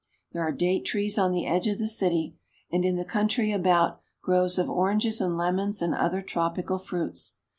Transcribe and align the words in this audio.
There 0.31 0.41
are 0.41 0.51
date 0.51 0.83
trees 0.83 1.19
on 1.19 1.31
the 1.31 1.45
edge 1.45 1.67
of 1.67 1.77
the 1.77 1.87
city, 1.87 2.35
and, 2.71 2.83
in 2.83 2.95
the 2.95 3.05
country 3.05 3.51
about, 3.51 3.99
groves 4.23 4.57
of 4.57 4.67
oranges 4.67 5.21
and 5.21 5.37
lemons 5.37 5.79
and 5.79 5.93
other 5.93 6.23
tropical 6.23 6.79
fruits. 6.79 7.35